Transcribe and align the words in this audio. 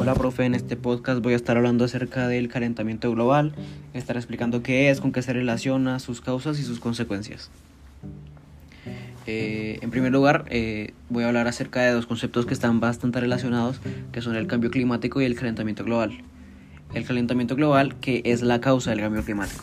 Hola, 0.00 0.14
profe. 0.14 0.46
En 0.46 0.54
este 0.54 0.78
podcast 0.78 1.20
voy 1.20 1.34
a 1.34 1.36
estar 1.36 1.58
hablando 1.58 1.84
acerca 1.84 2.26
del 2.26 2.48
calentamiento 2.48 3.10
global. 3.12 3.52
Estaré 3.92 4.18
explicando 4.18 4.62
qué 4.62 4.88
es, 4.88 4.98
con 4.98 5.12
qué 5.12 5.20
se 5.20 5.34
relaciona, 5.34 5.98
sus 5.98 6.22
causas 6.22 6.58
y 6.58 6.62
sus 6.62 6.80
consecuencias. 6.80 7.50
Eh, 9.26 9.78
en 9.82 9.90
primer 9.90 10.10
lugar, 10.10 10.46
eh, 10.48 10.94
voy 11.10 11.24
a 11.24 11.26
hablar 11.28 11.48
acerca 11.48 11.82
de 11.82 11.92
dos 11.92 12.06
conceptos 12.06 12.46
que 12.46 12.54
están 12.54 12.80
bastante 12.80 13.20
relacionados, 13.20 13.78
que 14.10 14.22
son 14.22 14.36
el 14.36 14.46
cambio 14.46 14.70
climático 14.70 15.20
y 15.20 15.26
el 15.26 15.34
calentamiento 15.34 15.84
global. 15.84 16.12
El 16.94 17.04
calentamiento 17.04 17.54
global, 17.54 17.96
que 18.00 18.22
es 18.24 18.40
la 18.40 18.58
causa 18.62 18.92
del 18.92 19.00
cambio 19.00 19.22
climático. 19.22 19.62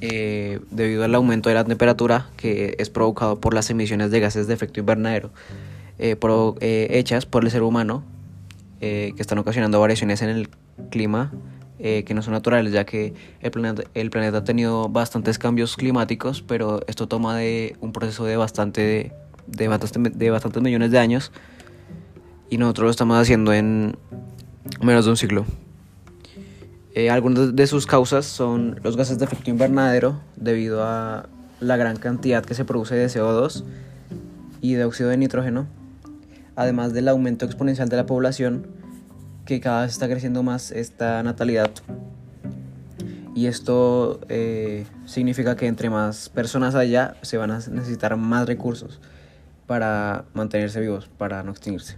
Eh, 0.00 0.58
debido 0.72 1.04
al 1.04 1.14
aumento 1.14 1.48
de 1.48 1.54
la 1.54 1.62
temperatura 1.62 2.26
que 2.36 2.74
es 2.80 2.90
provocado 2.90 3.38
por 3.38 3.54
las 3.54 3.70
emisiones 3.70 4.10
de 4.10 4.18
gases 4.18 4.48
de 4.48 4.54
efecto 4.54 4.80
invernadero 4.80 5.30
hechas 5.98 7.26
por 7.26 7.44
el 7.44 7.50
ser 7.50 7.62
humano 7.62 8.02
eh, 8.80 9.12
que 9.14 9.22
están 9.22 9.38
ocasionando 9.38 9.80
variaciones 9.80 10.22
en 10.22 10.30
el 10.30 10.48
clima 10.90 11.32
eh, 11.82 12.04
que 12.04 12.12
no 12.12 12.20
son 12.20 12.34
naturales, 12.34 12.74
ya 12.74 12.84
que 12.84 13.14
el 13.40 13.50
planeta, 13.50 13.84
el 13.94 14.10
planeta 14.10 14.38
ha 14.38 14.44
tenido 14.44 14.90
bastantes 14.90 15.38
cambios 15.38 15.76
climáticos, 15.76 16.42
pero 16.42 16.80
esto 16.86 17.08
toma 17.08 17.38
de 17.38 17.74
un 17.80 17.92
proceso 17.92 18.26
de, 18.26 18.36
bastante, 18.36 19.14
de, 19.46 19.68
bastantes, 19.68 20.18
de 20.18 20.30
bastantes 20.30 20.62
millones 20.62 20.90
de 20.90 20.98
años 20.98 21.32
y 22.50 22.58
nosotros 22.58 22.84
lo 22.84 22.90
estamos 22.90 23.16
haciendo 23.16 23.54
en 23.54 23.96
menos 24.82 25.06
de 25.06 25.10
un 25.10 25.16
siglo. 25.16 25.46
Eh, 26.94 27.08
algunas 27.08 27.56
de 27.56 27.66
sus 27.66 27.86
causas 27.86 28.26
son 28.26 28.78
los 28.82 28.98
gases 28.98 29.18
de 29.18 29.24
efecto 29.24 29.48
invernadero 29.48 30.20
debido 30.36 30.84
a 30.84 31.30
la 31.60 31.78
gran 31.78 31.96
cantidad 31.96 32.44
que 32.44 32.54
se 32.54 32.66
produce 32.66 32.94
de 32.94 33.06
CO2 33.06 33.64
y 34.60 34.74
de 34.74 34.84
óxido 34.84 35.08
de 35.08 35.16
nitrógeno 35.16 35.66
además 36.56 36.92
del 36.92 37.08
aumento 37.08 37.44
exponencial 37.46 37.88
de 37.88 37.96
la 37.96 38.06
población, 38.06 38.66
que 39.44 39.60
cada 39.60 39.82
vez 39.82 39.92
está 39.92 40.08
creciendo 40.08 40.42
más 40.42 40.70
esta 40.70 41.22
natalidad. 41.22 41.70
Y 43.34 43.46
esto 43.46 44.20
eh, 44.28 44.84
significa 45.06 45.56
que 45.56 45.66
entre 45.66 45.88
más 45.88 46.28
personas 46.28 46.74
haya, 46.74 47.16
se 47.22 47.36
van 47.36 47.50
a 47.50 47.58
necesitar 47.58 48.16
más 48.16 48.46
recursos 48.46 49.00
para 49.66 50.24
mantenerse 50.34 50.80
vivos, 50.80 51.08
para 51.16 51.42
no 51.42 51.52
extinguirse. 51.52 51.96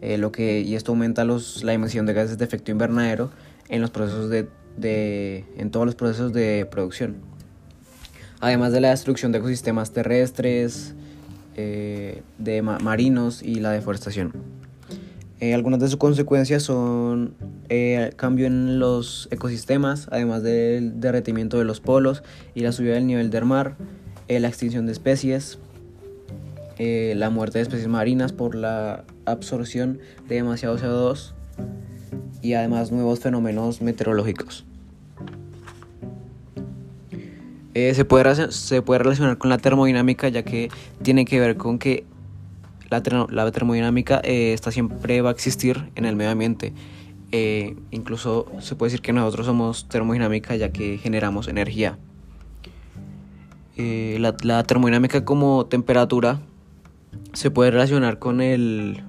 Eh, 0.00 0.18
lo 0.18 0.32
que, 0.32 0.60
y 0.60 0.74
esto 0.74 0.92
aumenta 0.92 1.24
los, 1.24 1.64
la 1.64 1.72
emisión 1.72 2.06
de 2.06 2.12
gases 2.12 2.38
de 2.38 2.44
efecto 2.44 2.70
invernadero 2.70 3.30
en, 3.68 3.80
los 3.80 3.90
procesos 3.90 4.28
de, 4.28 4.48
de, 4.76 5.44
en 5.56 5.70
todos 5.70 5.86
los 5.86 5.94
procesos 5.94 6.32
de 6.32 6.68
producción. 6.70 7.16
Además 8.40 8.72
de 8.72 8.80
la 8.80 8.90
destrucción 8.90 9.32
de 9.32 9.38
ecosistemas 9.38 9.92
terrestres, 9.92 10.94
eh, 11.56 12.22
de 12.38 12.62
marinos 12.62 13.42
y 13.42 13.56
la 13.56 13.72
deforestación. 13.72 14.32
Eh, 15.38 15.52
algunas 15.52 15.80
de 15.80 15.88
sus 15.88 15.98
consecuencias 15.98 16.62
son 16.62 17.34
eh, 17.68 18.12
cambio 18.16 18.46
en 18.46 18.78
los 18.78 19.28
ecosistemas, 19.30 20.08
además 20.10 20.42
del 20.42 20.98
derretimiento 20.98 21.58
de 21.58 21.64
los 21.64 21.80
polos 21.80 22.22
y 22.54 22.60
la 22.60 22.72
subida 22.72 22.94
del 22.94 23.06
nivel 23.06 23.28
del 23.28 23.44
mar, 23.44 23.76
eh, 24.28 24.40
la 24.40 24.48
extinción 24.48 24.86
de 24.86 24.92
especies, 24.92 25.58
la 26.78 27.30
muerte 27.30 27.58
de 27.58 27.62
especies 27.62 27.88
marinas 27.88 28.32
por 28.32 28.54
la 28.54 29.04
absorción 29.24 29.98
de 30.28 30.36
demasiado 30.36 30.78
CO2 30.78 31.32
y 32.42 32.52
además 32.52 32.92
nuevos 32.92 33.20
fenómenos 33.20 33.80
meteorológicos. 33.80 34.66
Eh, 37.78 37.92
se, 37.92 38.06
puede, 38.06 38.52
se 38.52 38.80
puede 38.80 39.00
relacionar 39.00 39.36
con 39.36 39.50
la 39.50 39.58
termodinámica 39.58 40.30
ya 40.30 40.42
que 40.44 40.70
tiene 41.02 41.26
que 41.26 41.38
ver 41.38 41.58
con 41.58 41.78
que 41.78 42.06
la, 42.88 43.02
la 43.28 43.50
termodinámica 43.50 44.18
eh, 44.24 44.54
está 44.54 44.70
siempre 44.70 45.20
va 45.20 45.28
a 45.28 45.32
existir 45.32 45.90
en 45.94 46.06
el 46.06 46.16
medio 46.16 46.30
ambiente. 46.30 46.72
Eh, 47.32 47.76
incluso 47.90 48.46
se 48.60 48.76
puede 48.76 48.92
decir 48.92 49.02
que 49.02 49.12
nosotros 49.12 49.44
somos 49.44 49.90
termodinámica 49.90 50.56
ya 50.56 50.72
que 50.72 50.96
generamos 50.96 51.48
energía. 51.48 51.98
La, 53.76 54.34
la, 54.42 54.62
termodinámica 54.62 55.26
como 55.26 55.66
temperatura 55.66 56.40
se 57.34 57.50
puede 57.50 57.72
relacionar 57.72 58.18
con 58.18 58.40
el 58.40 59.02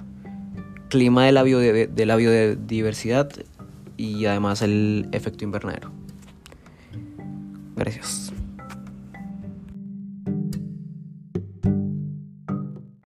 clima 0.89 1.25
de 1.25 1.31
la, 1.31 1.45
de 1.45 2.05
la 2.05 2.17
biodiversidad 2.17 3.29
y 3.95 4.25
además 4.25 4.61
el 4.61 5.07
efecto 5.13 5.45
invernadero. 5.45 5.89
Gracias. 7.77 8.33